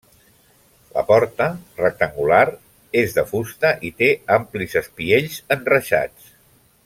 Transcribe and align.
La 0.93 1.01
porta, 1.09 1.47
rectangular, 1.81 2.41
és 3.03 3.13
de 3.19 3.27
fusta 3.33 3.73
i 3.91 3.93
té 4.01 4.09
amplis 4.39 4.77
espiells 4.83 5.39
enreixats. 5.59 6.35